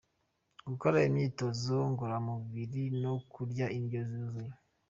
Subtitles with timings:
[0.67, 4.53] Gukora imyitozo ngororamubiri no kurya indyo yuzuye.